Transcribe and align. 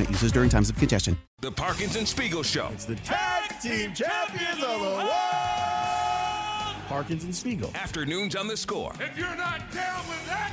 users 0.00 0.32
during 0.32 0.48
times 0.48 0.70
of 0.70 0.76
congestion. 0.76 1.16
The 1.40 1.50
Parkins 1.50 1.96
and 1.96 2.06
Spiegel 2.06 2.42
Show. 2.42 2.70
It's 2.72 2.84
the 2.84 2.96
tag 2.96 3.60
team 3.60 3.92
champions 3.94 4.62
of 4.62 4.80
the 4.80 4.86
world. 4.86 5.10
Parkins 6.88 7.24
and 7.24 7.34
Spiegel. 7.34 7.70
Afternoons 7.74 8.36
on 8.36 8.46
the 8.46 8.56
score. 8.56 8.92
If 9.00 9.16
you're 9.16 9.36
not 9.36 9.60
down 9.72 10.08
with 10.08 10.26
that, 10.26 10.52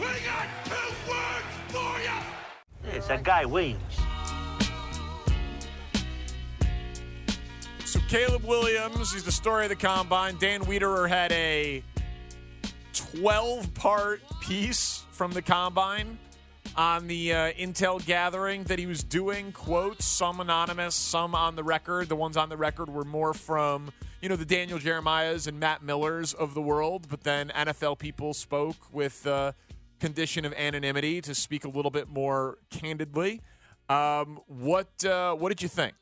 we 0.00 0.06
got 0.26 0.46
two 0.64 1.10
words 1.10 1.46
for 1.68 2.00
you. 2.00 2.96
It's 2.96 3.10
a 3.10 3.18
guy 3.18 3.44
Williams. 3.44 3.82
So 7.84 8.00
Caleb 8.08 8.44
Williams, 8.44 9.12
he's 9.12 9.24
the 9.24 9.32
story 9.32 9.64
of 9.64 9.70
the 9.70 9.76
combine. 9.76 10.36
Dan 10.38 10.60
Wiederer 10.62 11.08
had 11.08 11.32
a 11.32 11.82
12-part 12.92 14.20
piece 14.40 15.04
from 15.10 15.32
the 15.32 15.40
combine 15.40 16.18
on 16.76 17.06
the 17.06 17.32
uh, 17.32 17.52
intel 17.52 18.04
gathering 18.04 18.64
that 18.64 18.78
he 18.78 18.86
was 18.86 19.02
doing. 19.02 19.52
Quotes, 19.52 20.04
some 20.04 20.40
anonymous, 20.40 20.94
some 20.94 21.34
on 21.34 21.56
the 21.56 21.64
record. 21.64 22.08
The 22.08 22.16
ones 22.16 22.36
on 22.36 22.48
the 22.48 22.56
record 22.56 22.88
were 22.88 23.04
more 23.04 23.34
from, 23.34 23.92
you 24.20 24.28
know, 24.28 24.36
the 24.36 24.44
Daniel 24.44 24.78
Jeremiahs 24.78 25.46
and 25.46 25.58
Matt 25.58 25.82
Millers 25.82 26.34
of 26.34 26.54
the 26.54 26.62
world. 26.62 27.06
But 27.08 27.22
then 27.22 27.48
NFL 27.48 27.98
people 27.98 28.34
spoke 28.34 28.92
with 28.92 29.26
uh, 29.26 29.52
condition 30.00 30.44
of 30.44 30.52
anonymity 30.54 31.20
to 31.22 31.34
speak 31.34 31.64
a 31.64 31.68
little 31.68 31.90
bit 31.90 32.08
more 32.08 32.58
candidly. 32.70 33.40
Um, 33.88 34.40
what 34.46 35.04
uh, 35.04 35.34
what 35.34 35.48
did 35.48 35.62
you 35.62 35.68
think? 35.68 35.94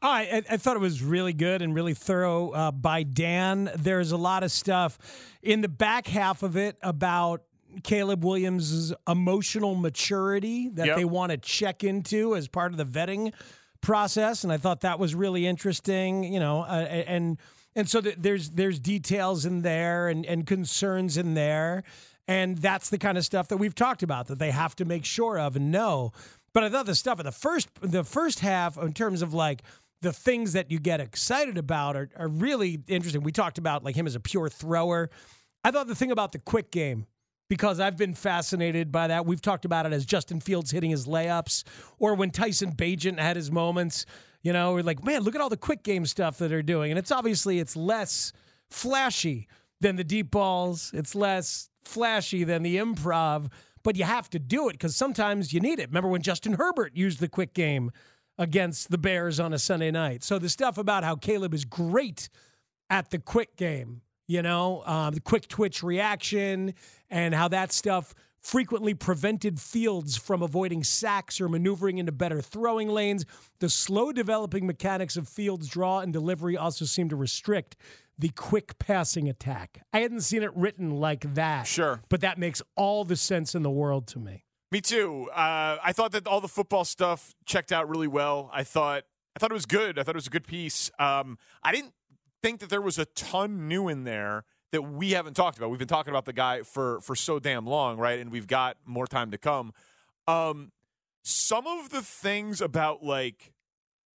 I, 0.00 0.42
I 0.50 0.56
thought 0.58 0.76
it 0.76 0.80
was 0.80 1.02
really 1.02 1.32
good 1.32 1.62
and 1.62 1.74
really 1.74 1.94
thorough 1.94 2.50
uh, 2.50 2.70
by 2.72 3.04
Dan. 3.04 3.70
There's 3.74 4.12
a 4.12 4.18
lot 4.18 4.42
of 4.42 4.50
stuff 4.50 4.98
in 5.42 5.62
the 5.62 5.68
back 5.68 6.06
half 6.06 6.42
of 6.42 6.58
it 6.58 6.76
about 6.82 7.42
Caleb 7.82 8.24
Williams' 8.24 8.92
emotional 9.08 9.74
maturity 9.74 10.68
that 10.70 10.86
Yep. 10.86 10.96
they 10.96 11.04
want 11.04 11.30
to 11.32 11.38
check 11.38 11.82
into 11.84 12.36
as 12.36 12.48
part 12.48 12.72
of 12.72 12.78
the 12.78 12.84
vetting 12.86 13.32
process, 13.80 14.44
and 14.44 14.52
I 14.52 14.56
thought 14.56 14.80
that 14.82 14.98
was 14.98 15.14
really 15.14 15.46
interesting. 15.46 16.24
You 16.32 16.40
know, 16.40 16.60
uh, 16.62 16.86
and 17.06 17.38
and 17.74 17.88
so 17.88 18.00
th- 18.00 18.16
there's 18.18 18.50
there's 18.50 18.78
details 18.80 19.44
in 19.44 19.62
there 19.62 20.08
and 20.08 20.24
and 20.26 20.46
concerns 20.46 21.16
in 21.16 21.34
there, 21.34 21.82
and 22.28 22.58
that's 22.58 22.90
the 22.90 22.98
kind 22.98 23.18
of 23.18 23.24
stuff 23.24 23.48
that 23.48 23.56
we've 23.58 23.74
talked 23.74 24.02
about 24.02 24.26
that 24.28 24.38
they 24.38 24.50
have 24.50 24.74
to 24.76 24.84
make 24.84 25.04
sure 25.04 25.38
of 25.38 25.56
and 25.56 25.70
know. 25.70 26.12
But 26.52 26.62
I 26.64 26.68
thought 26.70 26.86
the 26.86 26.94
stuff 26.94 27.18
in 27.20 27.26
the 27.26 27.32
first 27.32 27.68
the 27.80 28.04
first 28.04 28.40
half 28.40 28.78
in 28.78 28.92
terms 28.92 29.22
of 29.22 29.34
like 29.34 29.62
the 30.02 30.12
things 30.12 30.52
that 30.52 30.70
you 30.70 30.78
get 30.78 31.00
excited 31.00 31.56
about 31.56 31.96
are, 31.96 32.10
are 32.16 32.28
really 32.28 32.78
interesting. 32.88 33.22
We 33.22 33.32
talked 33.32 33.56
about 33.58 33.84
like 33.84 33.96
him 33.96 34.06
as 34.06 34.14
a 34.14 34.20
pure 34.20 34.48
thrower. 34.50 35.08
I 35.64 35.70
thought 35.70 35.86
the 35.86 35.94
thing 35.94 36.10
about 36.10 36.32
the 36.32 36.38
quick 36.38 36.70
game, 36.70 37.06
because 37.48 37.80
I've 37.80 37.96
been 37.96 38.14
fascinated 38.14 38.90
by 38.90 39.08
that. 39.08 39.26
We've 39.26 39.42
talked 39.42 39.64
about 39.64 39.86
it 39.86 39.92
as 39.92 40.04
Justin 40.06 40.40
Fields 40.40 40.70
hitting 40.70 40.90
his 40.90 41.06
layups, 41.06 41.64
or 41.98 42.14
when 42.14 42.30
Tyson 42.30 42.72
Bagent 42.72 43.18
had 43.18 43.36
his 43.36 43.50
moments. 43.50 44.06
You 44.42 44.52
know, 44.52 44.74
we're 44.74 44.82
like, 44.82 45.02
man, 45.02 45.22
look 45.22 45.34
at 45.34 45.40
all 45.40 45.48
the 45.48 45.56
quick 45.56 45.82
game 45.82 46.04
stuff 46.04 46.38
that 46.38 46.48
they're 46.48 46.62
doing, 46.62 46.90
and 46.92 46.98
it's 46.98 47.10
obviously 47.10 47.58
it's 47.58 47.76
less 47.76 48.32
flashy 48.70 49.48
than 49.80 49.96
the 49.96 50.04
deep 50.04 50.30
balls. 50.30 50.90
It's 50.94 51.14
less 51.14 51.68
flashy 51.84 52.44
than 52.44 52.62
the 52.62 52.76
improv, 52.76 53.50
but 53.82 53.96
you 53.96 54.04
have 54.04 54.28
to 54.30 54.38
do 54.38 54.68
it 54.68 54.72
because 54.72 54.96
sometimes 54.96 55.52
you 55.52 55.60
need 55.60 55.78
it. 55.78 55.88
Remember 55.88 56.08
when 56.08 56.22
Justin 56.22 56.54
Herbert 56.54 56.96
used 56.96 57.20
the 57.20 57.28
quick 57.28 57.54
game 57.54 57.90
against 58.38 58.90
the 58.90 58.98
Bears 58.98 59.38
on 59.38 59.52
a 59.52 59.58
Sunday 59.58 59.90
night? 59.90 60.22
So 60.22 60.38
the 60.38 60.48
stuff 60.48 60.78
about 60.78 61.04
how 61.04 61.16
Caleb 61.16 61.54
is 61.54 61.64
great 61.64 62.28
at 62.90 63.10
the 63.10 63.18
quick 63.18 63.56
game, 63.56 64.02
you 64.26 64.42
know, 64.42 64.82
um, 64.86 65.14
the 65.14 65.20
quick 65.20 65.48
twitch 65.48 65.82
reaction 65.82 66.74
and 67.14 67.32
how 67.32 67.46
that 67.46 67.72
stuff 67.72 68.12
frequently 68.40 68.92
prevented 68.92 69.60
Fields 69.60 70.16
from 70.16 70.42
avoiding 70.42 70.82
sacks 70.82 71.40
or 71.40 71.48
maneuvering 71.48 71.98
into 71.98 72.10
better 72.10 72.42
throwing 72.42 72.88
lanes. 72.88 73.24
The 73.60 73.70
slow 73.70 74.12
developing 74.12 74.66
mechanics 74.66 75.16
of 75.16 75.28
Fields' 75.28 75.68
draw 75.68 76.00
and 76.00 76.12
delivery 76.12 76.56
also 76.56 76.84
seem 76.84 77.08
to 77.10 77.16
restrict 77.16 77.76
the 78.18 78.30
quick 78.30 78.78
passing 78.80 79.28
attack. 79.28 79.80
I 79.92 80.00
hadn't 80.00 80.22
seen 80.22 80.42
it 80.42 80.54
written 80.56 80.90
like 80.90 81.34
that. 81.34 81.68
Sure. 81.68 82.02
But 82.08 82.20
that 82.22 82.36
makes 82.36 82.60
all 82.74 83.04
the 83.04 83.16
sense 83.16 83.54
in 83.54 83.62
the 83.62 83.70
world 83.70 84.08
to 84.08 84.18
me. 84.18 84.44
Me 84.72 84.80
too. 84.80 85.30
Uh, 85.30 85.78
I 85.82 85.92
thought 85.92 86.10
that 86.12 86.26
all 86.26 86.40
the 86.40 86.48
football 86.48 86.84
stuff 86.84 87.36
checked 87.46 87.70
out 87.70 87.88
really 87.88 88.08
well. 88.08 88.50
I 88.52 88.64
thought 88.64 89.04
I 89.36 89.38
thought 89.38 89.52
it 89.52 89.54
was 89.54 89.66
good. 89.66 90.00
I 90.00 90.02
thought 90.02 90.16
it 90.16 90.18
was 90.18 90.26
a 90.26 90.30
good 90.30 90.46
piece. 90.46 90.90
Um, 90.98 91.38
I 91.62 91.70
didn't 91.70 91.92
think 92.42 92.58
that 92.58 92.70
there 92.70 92.80
was 92.80 92.98
a 92.98 93.04
ton 93.04 93.68
new 93.68 93.88
in 93.88 94.02
there 94.02 94.44
that 94.74 94.82
we 94.82 95.12
haven't 95.12 95.34
talked 95.34 95.56
about. 95.56 95.70
We've 95.70 95.78
been 95.78 95.86
talking 95.86 96.10
about 96.10 96.24
the 96.24 96.32
guy 96.32 96.62
for 96.62 97.00
for 97.00 97.14
so 97.14 97.38
damn 97.38 97.64
long, 97.64 97.96
right? 97.96 98.18
And 98.18 98.32
we've 98.32 98.48
got 98.48 98.76
more 98.84 99.06
time 99.06 99.30
to 99.30 99.38
come. 99.38 99.72
Um, 100.26 100.72
some 101.22 101.64
of 101.66 101.90
the 101.90 102.02
things 102.02 102.60
about 102.60 103.04
like 103.04 103.52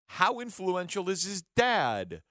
how 0.07 0.39
influential 0.39 1.09
is 1.09 1.23
his 1.23 1.43
dad? 1.55 2.23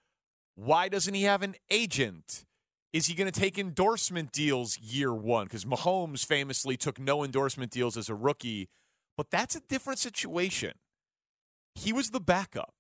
Why 0.57 0.89
doesn't 0.89 1.15
he 1.15 1.23
have 1.23 1.43
an 1.43 1.55
agent? 1.71 2.45
Is 2.93 3.07
he 3.07 3.15
going 3.15 3.31
to 3.31 3.41
take 3.41 3.59
endorsement 3.59 4.33
deals 4.33 4.77
year 4.81 5.15
one? 5.15 5.45
Because 5.45 5.65
Mahomes 5.65 6.27
famously 6.27 6.77
took 6.77 6.99
no 6.99 7.23
endorsement 7.23 7.71
deals 7.71 7.97
as 7.97 8.09
a 8.09 8.15
rookie, 8.15 8.69
but 9.17 9.31
that's 9.31 9.55
a 9.55 9.61
different 9.61 10.01
situation. 10.01 10.73
He 11.77 11.93
was 11.93 12.11
the 12.11 12.21
backup. 12.21 12.75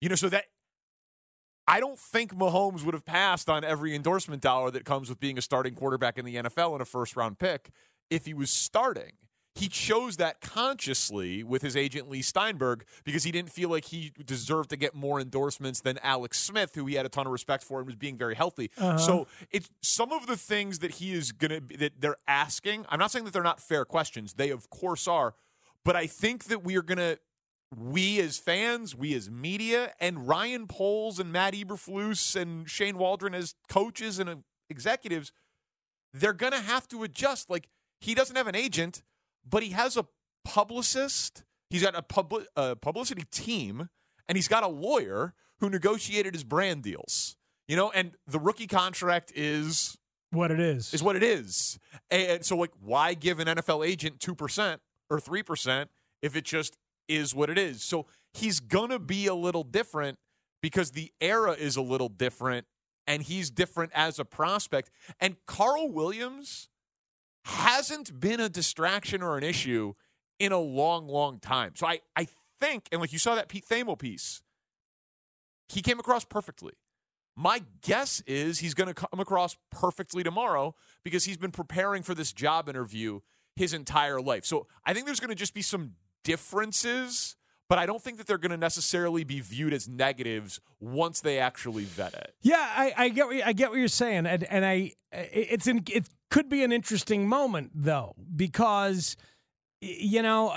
You 0.00 0.08
know, 0.08 0.14
so 0.14 0.30
that 0.30 0.44
I 1.70 1.78
don't 1.78 1.98
think 1.98 2.34
Mahomes 2.34 2.84
would 2.84 2.94
have 2.94 3.06
passed 3.06 3.48
on 3.48 3.62
every 3.62 3.94
endorsement 3.94 4.42
dollar 4.42 4.72
that 4.72 4.84
comes 4.84 5.08
with 5.08 5.20
being 5.20 5.38
a 5.38 5.42
starting 5.42 5.74
quarterback 5.74 6.18
in 6.18 6.24
the 6.24 6.34
NFL 6.34 6.72
and 6.72 6.82
a 6.82 6.84
first 6.84 7.14
round 7.14 7.38
pick 7.38 7.70
if 8.10 8.26
he 8.26 8.34
was 8.34 8.50
starting. 8.50 9.12
He 9.54 9.68
chose 9.68 10.16
that 10.16 10.40
consciously 10.40 11.44
with 11.44 11.62
his 11.62 11.76
agent 11.76 12.10
Leigh 12.10 12.22
Steinberg 12.22 12.84
because 13.04 13.22
he 13.22 13.30
didn't 13.30 13.52
feel 13.52 13.68
like 13.68 13.84
he 13.84 14.10
deserved 14.24 14.70
to 14.70 14.76
get 14.76 14.96
more 14.96 15.20
endorsements 15.20 15.80
than 15.80 15.98
Alex 16.02 16.40
Smith, 16.40 16.74
who 16.74 16.86
he 16.86 16.94
had 16.94 17.06
a 17.06 17.08
ton 17.08 17.26
of 17.26 17.32
respect 17.32 17.62
for 17.62 17.78
and 17.78 17.86
was 17.86 17.94
being 17.94 18.16
very 18.16 18.34
healthy. 18.34 18.72
Uh-huh. 18.76 18.98
So 18.98 19.26
it's 19.52 19.70
some 19.80 20.10
of 20.10 20.26
the 20.26 20.36
things 20.36 20.80
that 20.80 20.92
he 20.92 21.12
is 21.12 21.30
gonna 21.30 21.60
that 21.78 22.00
they're 22.00 22.16
asking. 22.26 22.84
I'm 22.88 22.98
not 22.98 23.12
saying 23.12 23.26
that 23.26 23.32
they're 23.32 23.44
not 23.44 23.60
fair 23.60 23.84
questions; 23.84 24.34
they 24.34 24.50
of 24.50 24.70
course 24.70 25.06
are, 25.06 25.34
but 25.84 25.94
I 25.94 26.08
think 26.08 26.44
that 26.44 26.64
we 26.64 26.76
are 26.76 26.82
gonna 26.82 27.18
we 27.74 28.20
as 28.20 28.38
fans, 28.38 28.96
we 28.96 29.14
as 29.14 29.30
media, 29.30 29.92
and 30.00 30.26
Ryan 30.26 30.66
Poles 30.66 31.18
and 31.18 31.32
Matt 31.32 31.54
Eberflus 31.54 32.34
and 32.34 32.68
Shane 32.68 32.98
Waldron 32.98 33.34
as 33.34 33.54
coaches 33.68 34.18
and 34.18 34.42
executives, 34.68 35.32
they're 36.12 36.32
going 36.32 36.52
to 36.52 36.60
have 36.60 36.88
to 36.88 37.02
adjust. 37.04 37.48
Like 37.48 37.68
he 38.00 38.14
doesn't 38.14 38.36
have 38.36 38.46
an 38.48 38.56
agent, 38.56 39.02
but 39.48 39.62
he 39.62 39.70
has 39.70 39.96
a 39.96 40.06
publicist. 40.44 41.44
He's 41.68 41.82
got 41.82 41.94
a 41.94 42.02
public 42.02 42.46
a 42.56 42.74
publicity 42.74 43.24
team, 43.30 43.88
and 44.28 44.36
he's 44.36 44.48
got 44.48 44.64
a 44.64 44.68
lawyer 44.68 45.34
who 45.60 45.70
negotiated 45.70 46.34
his 46.34 46.44
brand 46.44 46.82
deals. 46.82 47.36
You 47.68 47.76
know, 47.76 47.92
and 47.92 48.12
the 48.26 48.40
rookie 48.40 48.66
contract 48.66 49.32
is 49.36 49.96
What 50.32 50.50
it 50.50 50.58
is. 50.58 50.92
is 50.92 51.04
what 51.04 51.14
it 51.14 51.22
is. 51.22 51.78
And 52.10 52.44
so, 52.44 52.56
like, 52.56 52.72
why 52.80 53.14
give 53.14 53.38
an 53.38 53.46
NFL 53.46 53.86
agent 53.86 54.18
2% 54.18 54.78
or 55.08 55.20
3% 55.20 55.86
if 56.20 56.34
it 56.34 56.44
just 56.44 56.76
is 57.08 57.34
what 57.34 57.50
it 57.50 57.58
is? 57.58 57.82
So 57.82 58.06
he's 58.32 58.60
going 58.60 58.90
to 58.90 58.98
be 58.98 59.26
a 59.26 59.34
little 59.34 59.64
different 59.64 60.18
because 60.62 60.92
the 60.92 61.12
era 61.20 61.52
is 61.52 61.76
a 61.76 61.82
little 61.82 62.08
different 62.08 62.66
and 63.06 63.22
he's 63.22 63.50
different 63.50 63.92
as 63.94 64.18
a 64.18 64.24
prospect. 64.24 64.90
And 65.20 65.36
Caleb 65.48 65.92
Williams 65.92 66.68
hasn't 67.44 68.20
been 68.20 68.40
a 68.40 68.48
distraction 68.48 69.22
or 69.22 69.36
an 69.36 69.44
issue 69.44 69.94
in 70.38 70.52
a 70.52 70.58
long, 70.58 71.08
long 71.08 71.38
time. 71.38 71.72
So 71.74 71.86
I, 71.86 72.00
I 72.16 72.28
think, 72.60 72.88
and 72.92 73.00
like 73.00 73.12
you 73.12 73.18
saw 73.18 73.34
that 73.34 73.48
Pete 73.48 73.66
Thamel 73.68 73.98
piece, 73.98 74.42
he 75.68 75.82
came 75.82 75.98
across 75.98 76.24
perfectly. 76.24 76.72
My 77.36 77.62
guess 77.82 78.22
is 78.26 78.58
he's 78.58 78.74
going 78.74 78.88
to 78.88 78.94
come 78.94 79.20
across 79.20 79.56
perfectly 79.70 80.22
tomorrow 80.22 80.74
because 81.04 81.24
he's 81.24 81.36
been 81.36 81.52
preparing 81.52 82.02
for 82.02 82.14
this 82.14 82.32
job 82.32 82.68
interview 82.68 83.20
his 83.56 83.72
entire 83.72 84.20
life. 84.20 84.44
So 84.44 84.66
I 84.84 84.92
think 84.92 85.06
there's 85.06 85.20
going 85.20 85.30
to 85.30 85.34
just 85.34 85.54
be 85.54 85.62
some 85.62 85.92
differences, 86.24 87.36
but 87.68 87.78
I 87.78 87.86
don't 87.86 88.02
think 88.02 88.18
that 88.18 88.26
they're 88.26 88.38
going 88.38 88.50
to 88.50 88.56
necessarily 88.56 89.24
be 89.24 89.40
viewed 89.40 89.72
as 89.72 89.88
negatives 89.88 90.60
once 90.80 91.20
they 91.20 91.38
actually 91.38 91.84
vet 91.84 92.14
it. 92.14 92.34
Yeah, 92.42 92.56
I, 92.58 92.92
I 92.96 93.08
get 93.10 93.26
what, 93.26 93.46
I 93.46 93.52
get 93.52 93.70
what 93.70 93.78
you're 93.78 93.88
saying, 93.88 94.26
and 94.26 94.44
and 94.44 94.64
I 94.64 94.92
it's 95.12 95.66
an, 95.66 95.84
it 95.90 96.08
could 96.30 96.48
be 96.48 96.62
an 96.62 96.72
interesting 96.72 97.28
moment 97.28 97.70
though 97.74 98.14
because 98.34 99.16
you 99.80 100.20
know 100.20 100.54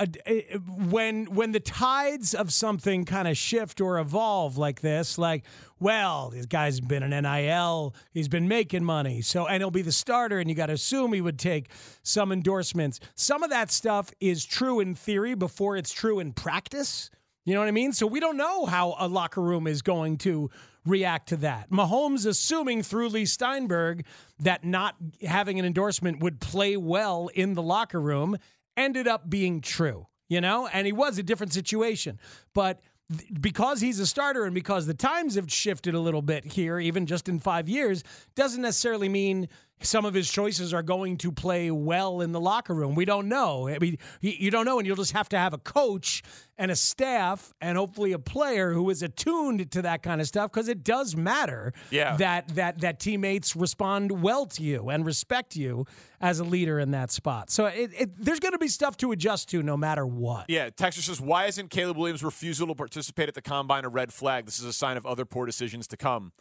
when 0.89 1.25
when 1.25 1.53
the 1.53 1.59
tides 1.59 2.33
of 2.33 2.51
something 2.51 3.05
kind 3.05 3.27
of 3.27 3.37
shift 3.37 3.79
or 3.79 3.97
evolve 3.99 4.57
like 4.57 4.81
this 4.81 5.17
like 5.17 5.45
well 5.79 6.29
this 6.31 6.45
guy's 6.45 6.81
been 6.81 7.03
an 7.03 7.23
nil 7.23 7.95
he's 8.11 8.27
been 8.27 8.49
making 8.49 8.83
money 8.83 9.21
so 9.21 9.47
and 9.47 9.61
he'll 9.61 9.71
be 9.71 9.81
the 9.81 9.93
starter 9.93 10.39
and 10.39 10.49
you 10.49 10.55
got 10.55 10.65
to 10.65 10.73
assume 10.73 11.13
he 11.13 11.21
would 11.21 11.39
take 11.39 11.69
some 12.01 12.31
endorsements. 12.31 12.99
Some 13.15 13.43
of 13.43 13.49
that 13.51 13.71
stuff 13.71 14.11
is 14.19 14.43
true 14.43 14.81
in 14.81 14.93
theory 14.93 15.35
before 15.35 15.77
it's 15.77 15.93
true 15.93 16.19
in 16.19 16.33
practice 16.33 17.09
you 17.45 17.53
know 17.53 17.59
what 17.59 17.67
i 17.67 17.71
mean? 17.71 17.91
So 17.91 18.07
we 18.07 18.19
don't 18.19 18.37
know 18.37 18.65
how 18.65 18.95
a 18.99 19.07
locker 19.07 19.41
room 19.41 19.67
is 19.67 19.81
going 19.81 20.17
to 20.19 20.49
react 20.85 21.29
to 21.29 21.37
that. 21.37 21.69
Mahomes 21.69 22.25
assuming 22.25 22.83
through 22.83 23.09
Leigh 23.09 23.25
Steinberg 23.25 24.05
that 24.39 24.65
not 24.65 24.95
having 25.21 25.59
an 25.59 25.65
endorsement 25.65 26.19
would 26.19 26.41
play 26.41 26.77
well 26.77 27.29
in 27.33 27.53
the 27.53 27.61
locker 27.61 28.01
room 28.01 28.37
ended 28.77 29.07
up 29.07 29.29
being 29.29 29.61
true, 29.61 30.07
you 30.29 30.41
know? 30.41 30.67
And 30.67 30.85
he 30.85 30.93
was 30.93 31.17
a 31.17 31.23
different 31.23 31.53
situation. 31.53 32.19
But 32.53 32.81
th- 33.15 33.29
because 33.39 33.81
he's 33.81 33.99
a 33.99 34.07
starter 34.07 34.45
and 34.45 34.53
because 34.53 34.85
the 34.85 34.93
times 34.93 35.35
have 35.35 35.51
shifted 35.51 35.93
a 35.93 35.99
little 35.99 36.21
bit 36.21 36.45
here, 36.45 36.79
even 36.79 37.05
just 37.05 37.29
in 37.29 37.39
five 37.39 37.69
years, 37.69 38.03
doesn't 38.35 38.61
necessarily 38.61 39.09
mean 39.09 39.49
some 39.81 40.05
of 40.05 40.13
his 40.13 40.31
choices 40.31 40.73
are 40.73 40.83
going 40.83 41.17
to 41.17 41.31
play 41.31 41.69
well 41.69 42.21
in 42.21 42.31
the 42.31 42.39
locker 42.39 42.73
room. 42.73 42.95
We 42.95 43.03
don't 43.03 43.27
know. 43.27 43.67
I 43.67 43.79
mean, 43.79 43.97
you 44.21 44.49
don't 44.49 44.63
know, 44.65 44.77
and 44.77 44.87
you'll 44.87 44.95
just 44.95 45.11
have 45.11 45.27
to 45.29 45.37
have 45.37 45.53
a 45.53 45.57
coach 45.57 46.23
and 46.57 46.71
a 46.71 46.75
staff 46.75 47.53
and 47.59 47.77
hopefully 47.77 48.13
a 48.13 48.19
player 48.19 48.71
who 48.71 48.89
is 48.89 49.03
attuned 49.03 49.71
to 49.71 49.81
that 49.81 50.01
kind 50.01 50.21
of 50.21 50.27
stuff 50.27 50.51
because 50.51 50.69
it 50.69 50.83
does 50.85 51.15
matter 51.17 51.73
Yeah. 51.91 52.15
that 52.17 52.47
that 52.55 52.79
that 52.79 52.99
teammates 53.01 53.55
respond 53.57 54.21
well 54.23 54.45
to 54.45 54.63
you 54.63 54.89
and 54.89 55.05
respect 55.05 55.55
you 55.57 55.85
as 56.21 56.39
a 56.39 56.43
leader 56.45 56.79
in 56.79 56.91
that 56.91 57.11
spot. 57.11 57.49
So 57.49 57.65
it, 57.65 57.91
it, 57.99 58.09
there's 58.23 58.39
going 58.39 58.53
to 58.53 58.59
be 58.59 58.69
stuff 58.69 58.95
to 58.97 59.11
adjust 59.11 59.49
to 59.49 59.61
no 59.63 59.75
matter 59.75 60.05
what. 60.05 60.45
Yeah, 60.49 60.69
Texas 60.69 61.05
says, 61.05 61.19
why 61.19 61.47
isn't 61.47 61.69
Caleb 61.71 61.97
Williams' 61.97 62.23
refusal 62.23 62.67
to 62.67 62.75
participate 62.75 63.27
at 63.27 63.33
the 63.35 63.41
combine 63.41 63.83
a 63.83 63.89
red 63.89 64.13
flag? 64.13 64.45
This 64.45 64.59
is 64.59 64.65
a 64.65 64.71
sign 64.73 64.95
of 64.95 65.05
other 65.05 65.25
poor 65.25 65.45
decisions 65.45 65.87
to 65.87 65.97
come. 65.97 66.31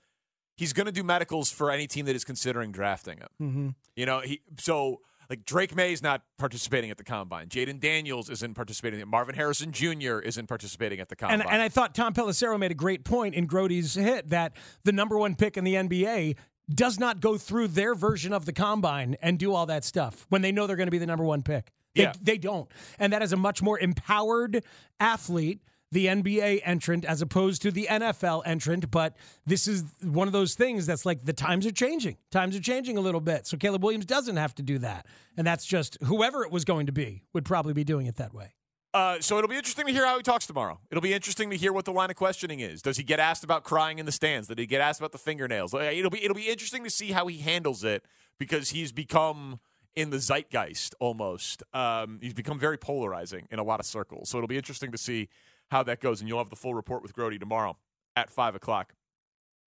He's 0.56 0.72
going 0.72 0.86
to 0.86 0.92
do 0.92 1.02
medicals 1.02 1.50
for 1.50 1.70
any 1.70 1.86
team 1.86 2.06
that 2.06 2.16
is 2.16 2.24
considering 2.24 2.72
drafting 2.72 3.18
him. 3.18 3.28
Mm-hmm. 3.40 3.68
You 3.96 4.06
know, 4.06 4.20
he 4.20 4.42
so 4.58 5.00
like 5.30 5.44
Drake 5.46 5.74
Maye 5.74 5.92
is 5.92 6.02
not 6.02 6.22
participating 6.38 6.90
at 6.90 6.98
the 6.98 7.04
combine. 7.04 7.48
Jayden 7.48 7.80
Daniels 7.80 8.28
isn't 8.28 8.54
participating. 8.54 9.06
Marvin 9.08 9.34
Harrison 9.34 9.72
Jr. 9.72 10.18
isn't 10.18 10.46
participating 10.46 11.00
at 11.00 11.08
the 11.08 11.16
combine. 11.16 11.40
And, 11.40 11.50
and 11.50 11.62
I 11.62 11.68
thought 11.70 11.94
Tom 11.94 12.12
Pelissero 12.12 12.58
made 12.58 12.70
a 12.70 12.74
great 12.74 13.04
point 13.04 13.34
in 13.34 13.46
Grody's 13.46 13.94
hit 13.94 14.28
that 14.28 14.52
the 14.84 14.92
number 14.92 15.16
one 15.18 15.34
pick 15.34 15.56
in 15.56 15.64
the 15.64 15.74
NBA 15.74 16.36
does 16.70 16.98
not 16.98 17.20
go 17.20 17.38
through 17.38 17.68
their 17.68 17.94
version 17.94 18.32
of 18.32 18.44
the 18.44 18.52
combine 18.52 19.16
and 19.22 19.38
do 19.38 19.54
all 19.54 19.66
that 19.66 19.84
stuff 19.84 20.26
when 20.28 20.42
they 20.42 20.52
know 20.52 20.66
they're 20.66 20.76
going 20.76 20.86
to 20.86 20.92
be 20.92 20.98
the 20.98 21.06
number 21.06 21.24
one 21.24 21.42
pick. 21.42 21.72
They, 21.94 22.02
Yeah. 22.02 22.12
they 22.20 22.38
don't. 22.38 22.70
And 22.98 23.12
that 23.12 23.22
is 23.22 23.32
a 23.32 23.36
much 23.36 23.62
more 23.62 23.78
empowered 23.78 24.64
athlete, 25.00 25.60
the 25.92 26.06
NBA 26.06 26.62
entrant, 26.64 27.04
as 27.04 27.22
opposed 27.22 27.62
to 27.62 27.70
the 27.70 27.86
NFL 27.88 28.42
entrant. 28.44 28.90
But 28.90 29.16
this 29.46 29.68
is 29.68 29.84
one 30.02 30.26
of 30.26 30.32
those 30.32 30.54
things 30.54 30.86
that's 30.86 31.06
like 31.06 31.24
the 31.24 31.32
times 31.32 31.66
are 31.66 31.72
changing. 31.72 32.16
Times 32.30 32.56
are 32.56 32.60
changing 32.60 32.96
a 32.96 33.00
little 33.00 33.20
bit. 33.20 33.46
So 33.46 33.56
Caleb 33.56 33.84
Williams 33.84 34.06
doesn't 34.06 34.36
have 34.36 34.54
to 34.56 34.62
do 34.62 34.78
that. 34.78 35.06
And 35.36 35.46
that's 35.46 35.64
just 35.64 35.98
whoever 36.02 36.42
it 36.42 36.50
was 36.50 36.64
going 36.64 36.86
to 36.86 36.92
be 36.92 37.22
would 37.32 37.44
probably 37.44 37.74
be 37.74 37.84
doing 37.84 38.06
it 38.06 38.16
that 38.16 38.34
way. 38.34 38.54
Uh, 38.94 39.18
so 39.20 39.38
it'll 39.38 39.48
be 39.48 39.56
interesting 39.56 39.86
to 39.86 39.92
hear 39.92 40.04
how 40.04 40.16
he 40.16 40.22
talks 40.22 40.46
tomorrow. 40.46 40.78
It'll 40.90 41.00
be 41.00 41.14
interesting 41.14 41.48
to 41.50 41.56
hear 41.56 41.72
what 41.72 41.86
the 41.86 41.92
line 41.92 42.10
of 42.10 42.16
questioning 42.16 42.60
is. 42.60 42.82
Does 42.82 42.98
he 42.98 43.02
get 43.02 43.20
asked 43.20 43.42
about 43.42 43.64
crying 43.64 43.98
in 43.98 44.04
the 44.04 44.12
stands? 44.12 44.48
Did 44.48 44.58
he 44.58 44.66
get 44.66 44.82
asked 44.82 45.00
about 45.00 45.12
the 45.12 45.18
fingernails? 45.18 45.72
It'll 45.72 46.10
be 46.10 46.22
it'll 46.22 46.34
be 46.34 46.50
interesting 46.50 46.84
to 46.84 46.90
see 46.90 47.12
how 47.12 47.26
he 47.26 47.38
handles 47.38 47.84
it 47.84 48.04
because 48.38 48.70
he's 48.70 48.92
become 48.92 49.60
in 49.94 50.10
the 50.10 50.18
zeitgeist 50.18 50.94
almost. 51.00 51.62
Um, 51.72 52.18
he's 52.20 52.34
become 52.34 52.58
very 52.58 52.76
polarizing 52.76 53.46
in 53.50 53.58
a 53.58 53.62
lot 53.62 53.80
of 53.80 53.86
circles. 53.86 54.28
So 54.28 54.38
it'll 54.38 54.48
be 54.48 54.56
interesting 54.56 54.92
to 54.92 54.98
see 54.98 55.28
how 55.72 55.82
that 55.82 56.00
goes. 56.00 56.20
And 56.20 56.28
you'll 56.28 56.38
have 56.38 56.50
the 56.50 56.56
full 56.56 56.74
report 56.74 57.02
with 57.02 57.14
Grody 57.16 57.40
tomorrow 57.40 57.76
at 58.14 58.30
five 58.30 58.54
o'clock. 58.54 58.94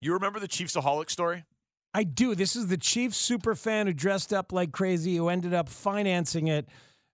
You 0.02 0.14
remember 0.14 0.40
the 0.40 0.48
Chiefs 0.48 0.76
Chiefsaholic 0.76 1.10
story? 1.10 1.46
I 1.94 2.04
do. 2.04 2.36
This 2.36 2.56
is 2.56 2.68
the 2.68 2.78
Chiefs 2.78 3.18
super 3.18 3.56
fan 3.56 3.88
who 3.88 3.94
dressed 3.94 4.34
up 4.34 4.52
like 4.52 4.72
crazy, 4.72 5.16
who 5.16 5.30
ended 5.30 5.54
up 5.54 5.70
financing 5.70 6.48
it, 6.48 6.68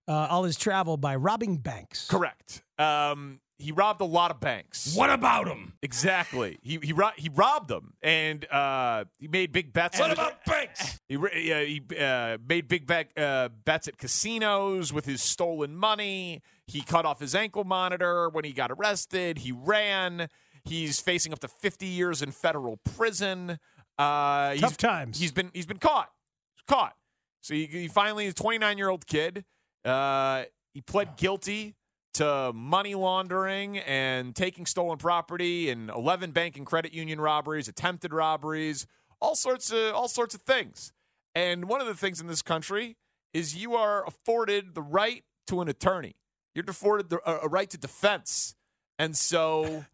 uh, 0.07 0.27
all 0.29 0.43
his 0.43 0.57
travel 0.57 0.97
by 0.97 1.15
robbing 1.15 1.57
banks. 1.57 2.07
Correct. 2.07 2.63
Um, 2.79 3.39
he 3.59 3.71
robbed 3.71 4.01
a 4.01 4.05
lot 4.05 4.29
of 4.31 4.39
banks. 4.39 4.93
What 4.95 5.09
about 5.09 5.47
him? 5.47 5.73
Exactly. 5.81 6.59
He 6.61 6.77
he 6.81 6.93
ro- 6.93 7.09
he 7.17 7.29
robbed 7.29 7.67
them, 7.69 7.93
and 8.01 8.45
uh, 8.51 9.05
he 9.19 9.27
made 9.27 9.51
big 9.51 9.73
bets. 9.73 9.99
What 9.99 10.11
about 10.11 10.45
banks? 10.45 10.99
He 11.09 11.15
uh, 11.17 11.27
he 11.29 11.81
uh, 11.99 12.37
made 12.47 12.67
big 12.67 12.85
bet, 12.85 13.17
uh, 13.17 13.49
bets 13.65 13.87
at 13.87 13.97
casinos 13.97 14.93
with 14.93 15.05
his 15.05 15.21
stolen 15.23 15.75
money. 15.75 16.41
He 16.67 16.81
cut 16.81 17.05
off 17.05 17.19
his 17.19 17.33
ankle 17.33 17.63
monitor 17.63 18.29
when 18.29 18.43
he 18.45 18.51
got 18.53 18.71
arrested. 18.71 19.39
He 19.39 19.51
ran. 19.51 20.29
He's 20.63 20.99
facing 20.99 21.31
up 21.31 21.39
to 21.39 21.47
50 21.47 21.85
years 21.85 22.21
in 22.21 22.31
federal 22.31 22.77
prison. 22.77 23.57
Uh, 23.97 24.49
he's- 24.51 24.59
Tough 24.61 24.77
times. 24.77 25.17
He's 25.19 25.31
been 25.31 25.49
he's 25.53 25.65
been 25.65 25.77
caught. 25.79 26.11
He's 26.55 26.63
caught. 26.67 26.93
So 27.41 27.53
he, 27.53 27.65
he 27.67 27.87
finally, 27.87 28.27
a 28.27 28.33
29 28.33 28.77
year 28.77 28.89
old 28.89 29.07
kid, 29.07 29.45
uh, 29.85 30.43
he 30.73 30.81
pled 30.81 31.15
guilty 31.15 31.75
to 32.17 32.51
money 32.53 32.95
laundering 32.95 33.77
and 33.77 34.35
taking 34.35 34.65
stolen 34.65 34.97
property 34.97 35.69
and 35.69 35.91
11 35.91 36.31
bank 36.31 36.57
and 36.57 36.65
credit 36.65 36.91
union 36.91 37.21
robberies, 37.21 37.67
attempted 37.67 38.11
robberies, 38.11 38.87
all 39.21 39.35
sorts 39.35 39.71
of 39.71 39.93
all 39.93 40.07
sorts 40.07 40.33
of 40.33 40.41
things. 40.41 40.91
And 41.35 41.65
one 41.65 41.79
of 41.79 41.85
the 41.85 41.93
things 41.93 42.19
in 42.19 42.25
this 42.25 42.41
country 42.41 42.97
is 43.33 43.55
you 43.55 43.75
are 43.75 44.03
afforded 44.07 44.73
the 44.73 44.81
right 44.81 45.23
to 45.45 45.61
an 45.61 45.67
attorney. 45.67 46.15
You're 46.55 46.65
afforded 46.67 47.09
the, 47.09 47.19
a, 47.23 47.45
a 47.45 47.47
right 47.49 47.69
to 47.69 47.77
defense. 47.77 48.55
And 48.97 49.15
so 49.15 49.85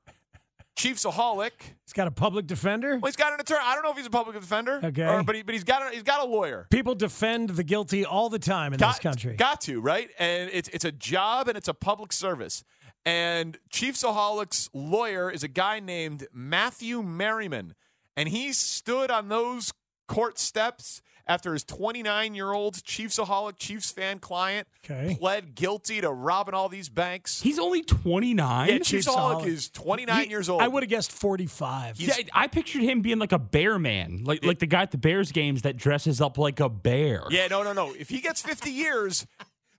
Chiefsaholic 0.76 1.52
He's 1.86 1.94
got 1.94 2.08
a 2.08 2.12
public 2.12 2.48
defender. 2.48 2.98
well, 2.98 3.08
he's 3.10 3.16
got 3.16 3.34
an 3.34 3.40
attorney. 3.40 3.62
I 3.64 3.76
don't 3.76 3.84
know 3.84 3.92
if 3.92 3.98
he's 3.98 4.08
a 4.08 4.10
public 4.10 4.40
defender. 4.40 4.80
Okay. 4.84 5.06
or- 5.08 5.24
but 5.24 5.36
he, 5.36 5.44
but 5.44 5.54
he's 5.54 5.64
got 5.64 5.88
a, 5.88 5.94
he's 5.94 6.04
got 6.04 6.22
a 6.22 6.30
lawyer. 6.30 6.68
People 6.72 6.96
defend 6.96 7.52
the 7.52 7.64
guilty 7.64 8.06
all 8.06 8.30
the 8.30 8.40
time 8.40 8.74
in 8.74 8.80
this 8.80 9.00
country. 9.00 9.36
Got 9.36 9.62
to 9.62 9.80
right, 9.82 10.10
and 10.18 10.50
it's 10.52 10.70
it's 10.70 10.86
a 10.86 10.92
job 10.92 11.48
and 11.48 11.58
it's 11.58 11.68
a 11.68 11.74
public 11.74 12.12
service. 12.12 12.64
And 13.06 13.58
Chiefsaholic's 13.72 14.70
lawyer 14.74 15.30
is 15.30 15.44
a 15.44 15.48
guy 15.50 15.80
named 15.80 16.26
Matthew 16.34 17.04
Merriman, 17.04 17.76
and 18.16 18.30
he 18.30 18.54
stood 18.54 19.12
on 19.12 19.28
those 19.30 19.74
court 20.08 20.40
steps 20.40 21.02
after 21.28 21.54
his 21.54 21.64
29 21.64 22.36
year 22.36 22.52
old 22.52 22.76
Chiefsaholic 22.76 23.58
Chiefs 23.58 23.92
fan 23.92 24.20
client 24.20 24.68
Okay. 24.86 25.16
pled 25.20 25.56
guilty 25.56 26.02
to 26.02 26.12
robbing 26.12 26.54
all 26.54 26.68
these 26.70 26.90
banks. 26.90 27.42
He's 27.42 27.58
only 27.60 27.82
29. 27.82 28.68
yeah, 28.70 28.76
Chiefsaholic 28.80 29.46
is 29.46 29.70
29 29.70 30.24
He- 30.26 30.30
years 30.30 30.50
old. 30.50 30.62
I 30.62 30.68
would 30.68 30.84
have 30.84 30.90
guessed 30.90 31.12
45. 31.12 32.00
Yeah, 32.00 32.16
I 32.34 32.48
pictured 32.48 32.82
him 32.84 33.02
being 33.02 33.20
like 33.20 33.32
a 33.32 33.40
bear 33.40 33.80
man, 33.80 34.24
like 34.26 34.44
like 34.44 34.60
the 34.60 34.66
guy 34.68 34.82
at 34.82 34.92
the 34.92 34.98
Bears 34.98 35.32
games 35.32 35.62
that 35.62 35.78
dresses 35.78 36.20
up 36.22 36.38
like 36.38 36.60
a 36.60 36.70
bear. 36.70 37.24
Yeah, 37.30 37.48
no, 37.48 37.64
no, 37.64 37.72
no. 37.74 37.94
If 37.98 38.10
he 38.10 38.20
gets 38.20 38.42
50 38.42 38.72
years, 38.72 39.26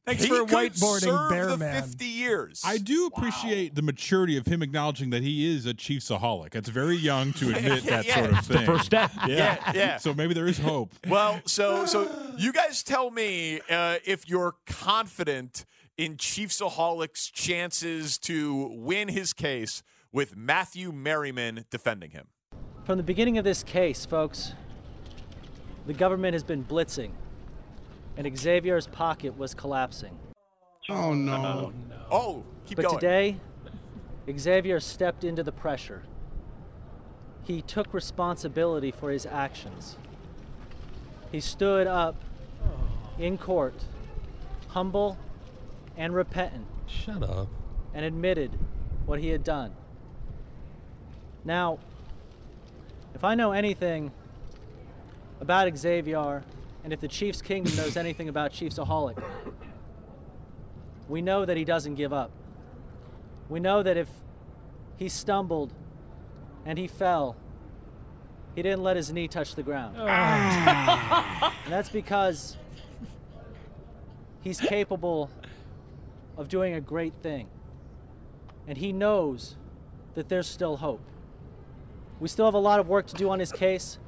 Thanks 0.06 0.22
he 0.24 0.28
for 0.28 0.44
could 0.44 0.48
whiteboarding, 0.74 1.00
serve 1.00 1.30
Bear 1.30 1.46
the 1.46 1.56
Man. 1.56 1.82
50 1.82 2.04
years. 2.04 2.62
I 2.64 2.76
do 2.76 3.06
appreciate 3.06 3.74
the 3.74 3.80
maturity 3.80 4.36
of 4.36 4.44
him 4.46 4.62
acknowledging 4.62 5.08
that 5.10 5.22
he 5.22 5.50
is 5.54 5.64
a 5.64 5.72
Chiefsaholic. 5.72 6.54
It's 6.54 6.68
very 6.68 6.96
young 6.96 7.32
to 7.34 7.48
admit 7.56 7.84
that 7.84 8.04
Yeah. 8.06 8.14
sort 8.14 8.30
of 8.32 8.46
thing. 8.46 8.60
The 8.60 8.66
First 8.66 8.84
step. 8.84 9.10
Yeah, 9.26 9.72
yeah. 9.74 9.96
So 9.96 10.12
maybe 10.12 10.34
there 10.34 10.46
is 10.46 10.58
hope. 10.58 10.92
Well, 11.08 11.40
so 11.46 11.86
so 11.86 12.10
you 12.36 12.52
guys 12.52 12.82
tell 12.82 13.10
me 13.10 13.60
uh, 13.70 13.96
if 14.04 14.28
you're 14.28 14.56
confident 14.66 15.64
in 15.96 16.16
Chiefsaholic's 16.16 17.30
chances 17.30 18.18
to 18.18 18.68
win 18.74 19.08
his 19.08 19.32
case 19.32 19.82
with 20.12 20.36
Matthew 20.36 20.92
Merriman 20.92 21.64
defending 21.70 22.10
him. 22.10 22.26
From 22.84 22.98
the 22.98 23.02
beginning 23.04 23.38
of 23.38 23.44
this 23.44 23.62
case, 23.62 24.04
folks, 24.04 24.52
the 25.86 25.94
government 25.94 26.34
has 26.34 26.42
been 26.42 26.64
blitzing, 26.64 27.12
and 28.16 28.38
Xavier's 28.38 28.86
pocket 28.86 29.36
was 29.36 29.54
collapsing. 29.54 30.18
Oh, 30.88 30.94
oh 30.94 31.14
no. 31.14 31.72
Oh, 32.10 32.44
keep 32.66 32.76
But 32.76 32.86
going. 32.86 32.98
today, 32.98 33.36
Xavier 34.36 34.80
stepped 34.80 35.24
into 35.24 35.42
the 35.42 35.52
pressure. 35.52 36.02
He 37.42 37.60
took 37.62 37.92
responsibility 37.92 38.90
for 38.90 39.10
his 39.10 39.26
actions. 39.26 39.96
He 41.30 41.40
stood 41.40 41.86
up 41.86 42.16
in 43.18 43.36
court, 43.38 43.84
humble 44.68 45.18
and 45.96 46.14
repentant, 46.14 46.66
Shut 46.86 47.22
up. 47.22 47.48
and 47.92 48.04
admitted 48.04 48.58
what 49.06 49.18
he 49.20 49.28
had 49.28 49.44
done. 49.44 49.72
Now, 51.44 51.78
if 53.14 53.22
I 53.24 53.34
know 53.34 53.52
anything 53.52 54.10
about 55.40 55.76
Xavier, 55.76 56.42
and 56.84 56.92
if 56.92 57.00
the 57.00 57.08
Chiefs 57.08 57.40
Kingdom 57.40 57.74
knows 57.76 57.96
anything 57.96 58.28
about 58.28 58.52
Chiefsaholic, 58.52 59.20
we 61.08 61.22
know 61.22 61.46
that 61.46 61.56
he 61.56 61.64
doesn't 61.64 61.94
give 61.94 62.12
up. 62.12 62.30
We 63.48 63.58
know 63.58 63.82
that 63.82 63.96
if 63.96 64.08
he 64.96 65.08
stumbled 65.08 65.72
and 66.66 66.78
he 66.78 66.86
fell, 66.86 67.36
he 68.54 68.62
didn't 68.62 68.82
let 68.82 68.96
his 68.96 69.12
knee 69.12 69.26
touch 69.26 69.54
the 69.54 69.62
ground. 69.62 69.96
Ah. 69.98 71.54
and 71.64 71.72
that's 71.72 71.88
because 71.88 72.58
he's 74.42 74.60
capable 74.60 75.30
of 76.36 76.48
doing 76.48 76.74
a 76.74 76.80
great 76.80 77.14
thing. 77.22 77.48
And 78.68 78.78
he 78.78 78.92
knows 78.92 79.56
that 80.14 80.28
there's 80.28 80.46
still 80.46 80.76
hope. 80.76 81.00
We 82.20 82.28
still 82.28 82.44
have 82.44 82.54
a 82.54 82.58
lot 82.58 82.78
of 82.78 82.88
work 82.88 83.06
to 83.08 83.14
do 83.14 83.30
on 83.30 83.40
his 83.40 83.50
case, 83.52 83.98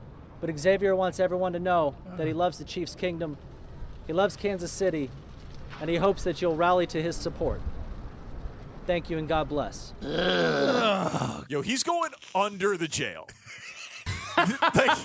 but 0.40 0.56
Xavier 0.58 0.94
wants 0.94 1.20
everyone 1.20 1.52
to 1.52 1.58
know 1.58 1.94
that 2.16 2.26
he 2.26 2.32
uh-huh. 2.32 2.38
loves 2.38 2.58
the 2.58 2.64
Chiefs 2.64 2.94
Kingdom, 2.94 3.36
he 4.06 4.12
loves 4.12 4.36
Kansas 4.36 4.70
City, 4.70 5.10
and 5.80 5.90
he 5.90 5.96
hopes 5.96 6.24
that 6.24 6.40
you'll 6.40 6.56
rally 6.56 6.86
to 6.86 7.02
his 7.02 7.16
support. 7.16 7.60
Thank 8.86 9.10
you 9.10 9.18
and 9.18 9.28
God 9.28 9.48
bless. 9.48 9.92
Yo, 11.48 11.62
he's 11.62 11.82
going 11.82 12.12
under 12.34 12.76
the 12.76 12.86
jail. 12.86 13.26
Like, 14.74 14.98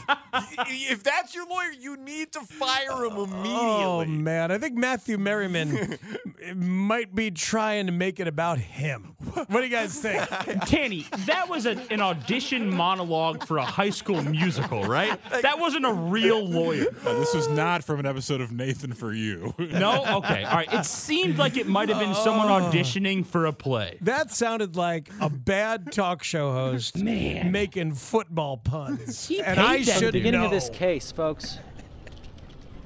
if 0.69 1.03
that's 1.03 1.33
your 1.35 1.47
lawyer, 1.47 1.71
you 1.79 1.97
need 1.97 2.31
to 2.33 2.41
fire 2.41 3.05
him 3.05 3.17
immediately. 3.17 3.51
Oh 3.51 4.05
man, 4.05 4.51
I 4.51 4.57
think 4.57 4.75
Matthew 4.75 5.17
Merriman 5.17 5.97
might 6.55 7.13
be 7.15 7.31
trying 7.31 7.85
to 7.87 7.91
make 7.91 8.19
it 8.19 8.27
about 8.27 8.59
him. 8.59 9.15
What 9.33 9.49
do 9.49 9.63
you 9.63 9.69
guys 9.69 9.99
think? 9.99 10.21
Tanny, 10.65 11.05
that 11.25 11.47
was 11.49 11.65
a, 11.65 11.71
an 11.91 12.01
audition 12.01 12.69
monologue 12.75 13.45
for 13.45 13.57
a 13.57 13.65
high 13.65 13.89
school 13.89 14.21
musical, 14.23 14.83
right? 14.83 15.19
That 15.41 15.59
wasn't 15.59 15.85
a 15.85 15.93
real 15.93 16.43
lawyer. 16.45 16.87
Uh, 17.05 17.13
this 17.19 17.33
was 17.33 17.47
not 17.47 17.83
from 17.83 17.99
an 17.99 18.05
episode 18.05 18.41
of 18.41 18.51
Nathan 18.51 18.93
for 18.93 19.13
You. 19.13 19.53
No? 19.57 20.03
Okay. 20.17 20.43
All 20.43 20.55
right. 20.55 20.71
It 20.73 20.85
seemed 20.85 21.37
like 21.37 21.57
it 21.57 21.67
might 21.67 21.89
have 21.89 21.99
been 21.99 22.15
someone 22.15 22.47
auditioning 22.47 23.25
for 23.25 23.45
a 23.45 23.53
play. 23.53 23.97
That 24.01 24.31
sounded 24.31 24.75
like 24.75 25.09
a 25.19 25.29
bad 25.29 25.91
talk 25.91 26.23
show 26.23 26.51
host 26.51 26.97
Man. 26.97 27.51
making 27.51 27.93
football 27.95 28.57
puns. 28.57 29.30
He 29.31 29.41
and 29.41 29.55
paid 29.57 29.63
I 29.63 29.83
them. 29.83 29.99
should 29.99 30.07
the 30.09 30.11
beginning 30.11 30.41
know. 30.41 30.45
of 30.47 30.51
this 30.51 30.69
case, 30.69 31.11
folks, 31.11 31.57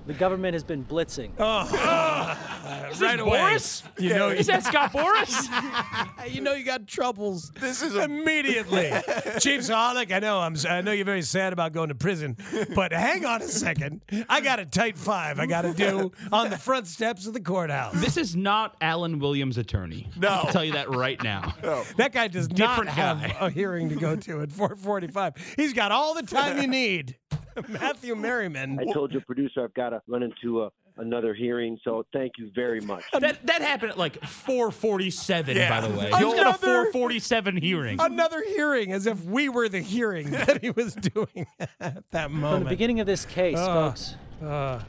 the 0.06 0.14
government 0.14 0.54
has 0.54 0.64
been 0.64 0.84
blitzing. 0.86 1.32
Oh. 1.40 1.62
Is 2.92 3.02
right 3.02 3.18
this 3.18 3.26
away. 3.26 3.40
Boras? 3.40 3.84
You 4.00 4.10
know, 4.10 4.30
Is 4.30 4.48
that 4.48 4.64
Scott 4.64 4.92
Boras? 4.92 6.30
you 6.34 6.42
know 6.42 6.54
you 6.54 6.64
got 6.64 6.88
troubles. 6.88 7.52
This 7.60 7.82
is 7.82 7.96
a- 7.96 8.04
immediately, 8.04 8.90
Chiefsaholic. 9.40 10.12
I 10.12 10.20
know 10.20 10.40
I'm. 10.40 10.54
s- 10.54 10.66
I 10.66 10.82
know 10.82 10.92
you're 10.92 11.06
very 11.06 11.22
sad 11.22 11.52
about 11.54 11.74
going 11.74 11.90
to 11.90 11.96
prison, 11.96 12.38
but 12.76 12.92
hang 12.94 13.26
on 13.26 13.42
a 13.42 13.48
second. 13.48 14.02
I 14.30 14.42
got 14.42 14.60
a 14.60 14.66
tight 14.66 14.98
five. 14.98 15.40
I 15.40 15.46
got 15.46 15.62
to 15.64 15.74
do 15.74 16.12
on 16.32 16.50
the 16.50 16.58
front 16.58 16.88
steps 16.88 17.26
of 17.28 17.34
the 17.34 17.42
courthouse. 17.42 17.94
This 17.96 18.18
is 18.18 18.36
not 18.36 18.76
Alan 18.82 19.20
Williams' 19.20 19.58
attorney. 19.58 20.10
No. 20.18 20.30
I 20.30 20.42
can 20.44 20.54
tell 20.54 20.66
you 20.66 20.74
that 20.74 20.90
right 20.90 21.22
now. 21.24 21.54
No. 21.64 21.84
That 21.98 22.14
guy 22.14 22.28
does 22.28 22.48
Different 22.48 22.86
not 22.86 22.96
have 22.96 23.36
a 23.42 23.50
hearing 23.50 23.90
to 23.90 23.96
go 23.96 24.16
to 24.16 24.42
at 24.42 24.50
4:45. 24.50 25.38
He's 25.58 25.74
got 25.74 25.92
all 25.92 26.14
the 26.14 26.24
time 26.24 26.62
you 26.62 26.68
need. 26.68 27.18
Matthew 27.68 28.16
Merriman. 28.16 28.80
I 28.80 28.92
told 28.94 29.12
your 29.12 29.22
producer 29.22 29.64
I've 29.64 29.74
got 29.74 29.90
to 29.90 30.02
run 30.08 30.24
into 30.24 30.64
a, 30.64 30.72
another 30.98 31.34
hearing, 31.34 31.78
so 31.84 32.06
thank 32.14 32.34
you 32.38 32.52
very 32.54 32.82
much. 32.82 33.04
That 33.20 33.46
that 33.46 33.62
happened 33.62 33.92
at 33.92 33.98
like 33.98 34.20
4:47. 34.22 35.56
Yeah. 35.56 35.70
By 35.82 35.88
the 35.88 35.94
way, 35.98 36.06
he's 36.12 36.12
got 36.12 36.64
a 36.64 36.66
Another- 36.68 36.92
4:47 36.92 37.62
hearing. 37.62 37.98
Another 38.00 38.44
hearing, 38.44 38.92
as 38.92 39.06
if 39.06 39.24
we 39.26 39.50
were 39.50 39.70
the 39.70 39.80
hearing 39.82 40.32
that 40.32 40.62
he 40.62 40.70
was 40.72 40.96
doing 40.96 41.48
at 41.80 42.04
that 42.12 42.30
From 42.32 42.42
moment. 42.42 42.64
the 42.66 42.70
beginning 42.70 43.00
of 43.00 43.08
this 43.08 43.26
case, 43.26 43.58
Uh, 43.58 43.90
folks, 43.90 44.16
Uh 44.44 44.80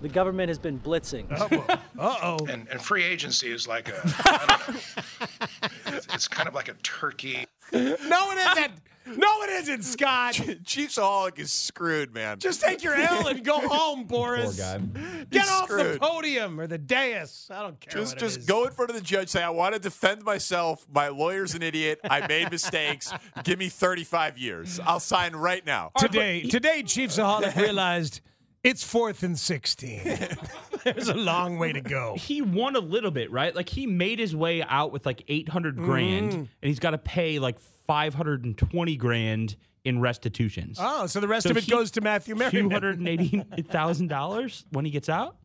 the 0.00 0.08
government 0.08 0.46
has 0.48 0.60
been 0.60 0.78
blitzing. 0.78 1.26
Uh 1.32 1.66
oh. 1.98 2.38
And, 2.48 2.68
and 2.68 2.80
free 2.80 3.02
agency 3.02 3.50
is 3.50 3.66
like 3.66 3.88
a, 3.88 4.00
I 4.04 4.46
don't 4.46 4.74
know. 4.74 5.96
It's, 5.96 6.06
it's 6.14 6.28
kind 6.28 6.46
of 6.48 6.54
like 6.54 6.68
a 6.68 6.74
turkey. 6.84 7.46
No, 7.72 7.80
it 7.82 8.58
isn't. 8.58 8.72
No, 9.16 9.42
it 9.42 9.50
isn't, 9.62 9.82
Scott. 9.82 10.34
Chiefsaholic 10.34 11.38
is 11.38 11.50
screwed, 11.52 12.12
man. 12.14 12.38
Just 12.38 12.60
take 12.60 12.82
your 12.82 12.94
L 12.94 13.28
and 13.28 13.44
go 13.44 13.58
home, 13.66 14.06
Boras. 14.08 14.44
Poor 14.44 14.52
guy. 14.52 15.24
Get 15.30 15.42
He's 15.42 15.50
off 15.50 15.68
the 15.68 15.78
screwed. 15.80 16.00
podium 16.00 16.60
or 16.60 16.66
the 16.66 16.78
dais. 16.78 17.48
I 17.50 17.62
don't 17.62 17.78
care. 17.80 17.92
Just, 18.00 18.14
what 18.14 18.22
it 18.22 18.26
just 18.26 18.38
is. 18.40 18.46
go 18.46 18.64
in 18.64 18.72
front 18.72 18.90
of 18.90 18.96
the 18.96 19.02
judge. 19.02 19.28
Say, 19.28 19.42
I 19.42 19.50
want 19.50 19.74
to 19.74 19.80
defend 19.80 20.22
myself. 20.24 20.86
My 20.92 21.08
lawyer's 21.08 21.54
an 21.54 21.62
idiot. 21.62 22.00
I 22.08 22.26
made 22.26 22.50
mistakes. 22.52 23.12
Give 23.44 23.58
me 23.58 23.68
35 23.68 24.38
years. 24.38 24.80
I'll 24.84 25.00
sign 25.00 25.34
right 25.34 25.64
now. 25.64 25.90
Today, 25.98 26.42
today, 26.42 26.82
Chiefsaholic 26.82 27.56
realized 27.56 28.20
it's 28.64 28.82
fourth 28.84 29.22
and 29.22 29.38
16. 29.38 30.00
There's 30.84 31.08
a 31.08 31.14
long 31.14 31.58
way 31.58 31.72
to 31.72 31.80
go. 31.80 32.14
He 32.18 32.42
won 32.42 32.76
a 32.76 32.80
little 32.80 33.10
bit, 33.10 33.30
right? 33.30 33.54
Like 33.54 33.68
he 33.68 33.86
made 33.86 34.18
his 34.18 34.34
way 34.34 34.62
out 34.62 34.92
with 34.92 35.04
like 35.06 35.22
800 35.28 35.76
grand, 35.76 36.30
Mm-hmm. 36.32 36.38
and 36.40 36.48
he's 36.62 36.78
got 36.78 36.90
to 36.90 36.98
pay 36.98 37.38
like 37.38 37.58
520 37.58 38.96
grand 38.96 39.56
in 39.84 40.00
restitutions. 40.00 40.78
Oh, 40.80 41.06
so 41.06 41.20
the 41.20 41.28
rest 41.28 41.44
So 41.44 41.50
of 41.50 41.56
it 41.56 41.64
he- 41.64 41.70
goes 41.70 41.90
to 41.92 42.00
Matthew 42.00 42.34
Merriman. 42.34 42.62
Two 42.64 42.70
hundred 42.70 42.98
and 42.98 43.08
eighty 43.08 43.44
thousand 43.62 44.08
dollars 44.08 44.64
when 44.70 44.84
he 44.84 44.90
gets 44.90 45.08
out. 45.08 45.36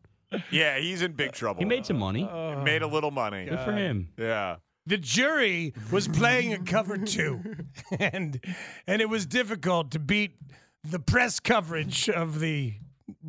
Yeah, 0.50 0.78
he's 0.78 1.00
in 1.02 1.12
big 1.12 1.32
trouble. 1.32 1.60
He 1.60 1.64
made 1.64 1.86
some 1.86 1.98
money. 1.98 2.28
Uh, 2.30 2.58
He 2.58 2.64
made 2.64 2.82
a 2.82 2.86
little 2.88 3.10
money. 3.12 3.44
Good 3.46 3.60
for 3.60 3.72
him. 3.72 4.08
Yeah. 4.18 4.56
The 4.86 4.98
jury 4.98 5.72
was 5.90 6.08
playing 6.08 6.52
a 6.52 6.58
cover 6.58 6.98
two, 6.98 7.40
and 7.98 8.38
and 8.86 9.00
it 9.00 9.08
was 9.08 9.24
difficult 9.24 9.92
to 9.92 9.98
beat 9.98 10.36
the 10.82 10.98
press 10.98 11.40
coverage 11.40 12.10
of 12.10 12.40
the 12.40 12.74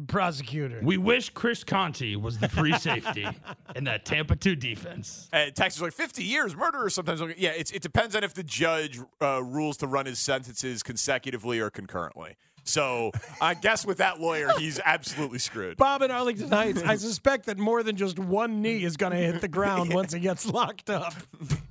prosecutor. 0.07 0.79
We 0.83 0.97
wish 0.97 1.29
Chris 1.29 1.63
Conte 1.63 2.15
was 2.15 2.37
the 2.37 2.49
free 2.49 2.77
safety 2.77 3.27
in 3.75 3.85
that 3.85 4.05
Tampa 4.05 4.35
2 4.35 4.55
defense. 4.55 5.29
Uh, 5.31 5.45
Texas 5.53 5.81
like 5.81 5.93
50 5.93 6.23
years. 6.23 6.55
Murderers 6.55 6.95
sometimes. 6.95 7.19
don't 7.19 7.37
Yeah, 7.37 7.51
it's, 7.51 7.71
it 7.71 7.81
depends 7.81 8.15
on 8.15 8.23
if 8.23 8.33
the 8.33 8.43
judge 8.43 8.99
uh, 9.21 9.41
rules 9.43 9.77
to 9.77 9.87
run 9.87 10.05
his 10.05 10.19
sentences 10.19 10.83
consecutively 10.83 11.59
or 11.59 11.69
concurrently. 11.69 12.35
So 12.65 13.11
I 13.39 13.53
guess 13.53 13.85
with 13.85 13.99
that 13.99 14.19
lawyer, 14.19 14.49
he's 14.57 14.79
absolutely 14.83 15.37
screwed. 15.39 15.77
Bob 15.77 16.01
in 16.01 16.09
Arlington 16.09 16.49
Heights, 16.49 16.81
I 16.81 16.95
suspect 16.95 17.45
that 17.45 17.59
more 17.59 17.83
than 17.83 17.95
just 17.95 18.17
one 18.17 18.61
knee 18.61 18.83
is 18.83 18.97
going 18.97 19.11
to 19.11 19.19
hit 19.19 19.39
the 19.39 19.47
ground 19.47 19.93
once 19.93 20.13
he 20.13 20.19
gets 20.19 20.47
locked 20.47 20.89
up. 20.89 21.13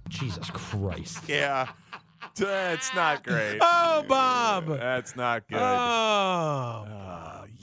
Jesus 0.09 0.49
Christ. 0.50 1.28
Yeah, 1.28 1.69
that's 2.37 2.95
not 2.95 3.25
great. 3.25 3.59
Oh, 3.61 4.04
Bob. 4.09 4.66
That's 4.69 5.16
not 5.16 5.49
good. 5.49 5.59
Oh. 5.59 5.62
Uh, 6.88 7.03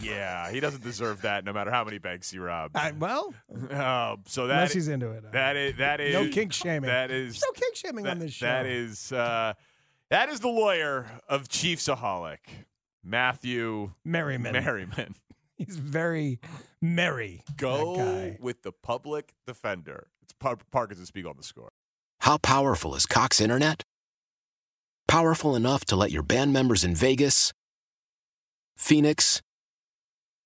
yeah, 0.02 0.52
he 0.52 0.60
doesn't 0.60 0.84
deserve 0.84 1.22
that, 1.24 1.46
no 1.46 1.54
matter 1.54 1.72
how 1.72 1.84
many 1.84 1.98
banks 1.98 2.30
he 2.32 2.38
robbed. 2.40 2.76
I, 2.76 2.92
well, 2.92 3.34
Uh, 3.70 4.18
so 4.26 4.48
that 4.48 4.54
unless 4.56 4.74
he's 4.74 4.88
into 4.88 5.12
it. 5.12 5.32
that 5.32 5.56
is 5.56 5.78
that 5.78 6.00
is 6.02 6.14
No 6.14 6.28
kink 6.30 6.54
shaming. 6.54 6.88
That 6.90 7.12
is 7.12 7.34
There's 7.40 7.44
no 7.44 7.52
kink 7.60 7.76
shaming 7.76 8.04
that, 8.06 8.12
on 8.12 8.20
this 8.20 8.34
show. 8.34 8.46
That 8.46 8.66
is 8.66 9.12
uh, 9.12 9.54
that 10.10 10.30
is 10.30 10.40
the 10.42 10.50
lawyer 10.50 11.06
of 11.30 11.48
Chiefsaholic, 11.48 12.40
Matthew 13.04 13.92
Merriman. 14.04 14.54
Merriman. 14.54 15.16
He's 15.58 15.78
very 15.78 16.40
merry. 16.82 17.44
that 17.46 17.58
Go 17.58 17.96
guy. 17.98 18.38
with 18.42 18.64
the 18.64 18.72
public 18.72 19.34
defender. 19.46 20.08
It's 20.24 20.34
Par- 20.34 20.58
Parkinson 20.72 21.06
speak 21.06 21.26
on 21.28 21.36
the 21.38 21.44
score. 21.44 21.72
How 22.22 22.38
powerful 22.38 22.96
is 22.96 23.06
Cox 23.06 23.40
Internet? 23.40 23.84
Powerful 25.08 25.56
enough 25.56 25.86
to 25.86 25.96
let 25.96 26.12
your 26.12 26.24
band 26.24 26.52
members 26.54 26.84
in 26.84 26.96
Vegas, 26.96 27.54
Phoenix, 28.78 29.42